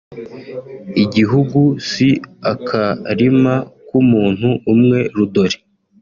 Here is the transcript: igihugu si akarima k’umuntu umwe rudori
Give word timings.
igihugu 1.03 1.61
si 1.89 2.09
akarima 2.51 3.55
k’umuntu 3.87 4.49
umwe 4.73 4.99
rudori 5.15 5.57